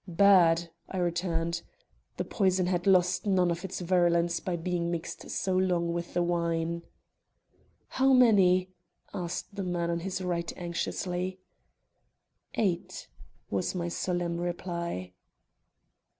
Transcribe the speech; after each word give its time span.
"Bad," 0.07 0.71
I 0.89 0.97
returned; 0.97 1.61
"the 2.17 2.25
poison 2.25 2.65
had 2.65 2.87
lost 2.87 3.27
none 3.27 3.51
of 3.51 3.63
its 3.63 3.81
virulence 3.81 4.39
by 4.39 4.55
being 4.55 4.89
mixed 4.89 5.29
so 5.29 5.55
long 5.55 5.93
with 5.93 6.15
the 6.15 6.23
wine." 6.23 6.81
"How 7.87 8.11
many?" 8.11 8.71
asked 9.13 9.53
the 9.53 9.61
man 9.63 9.91
on 9.91 9.99
his 9.99 10.19
right 10.19 10.51
anxiously. 10.57 11.39
"Eight," 12.55 13.09
was 13.51 13.75
my 13.75 13.89
solemn 13.89 14.37
reply. 14.41 15.13